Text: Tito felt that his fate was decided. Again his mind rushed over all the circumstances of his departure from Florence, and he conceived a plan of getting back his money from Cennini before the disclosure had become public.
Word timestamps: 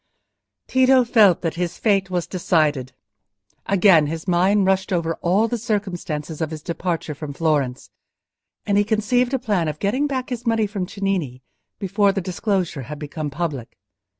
Tito 0.67 1.03
felt 1.03 1.41
that 1.43 1.53
his 1.61 1.77
fate 1.77 2.09
was 2.09 2.25
decided. 2.25 2.91
Again 3.67 4.07
his 4.07 4.27
mind 4.27 4.65
rushed 4.65 4.91
over 4.91 5.13
all 5.21 5.47
the 5.47 5.59
circumstances 5.59 6.41
of 6.41 6.49
his 6.49 6.63
departure 6.63 7.13
from 7.13 7.33
Florence, 7.33 7.91
and 8.65 8.79
he 8.79 8.83
conceived 8.83 9.31
a 9.35 9.37
plan 9.37 9.67
of 9.67 9.77
getting 9.77 10.07
back 10.07 10.31
his 10.31 10.43
money 10.47 10.65
from 10.65 10.87
Cennini 10.87 11.43
before 11.77 12.11
the 12.11 12.19
disclosure 12.19 12.81
had 12.89 12.97
become 12.97 13.29
public. 13.29 13.77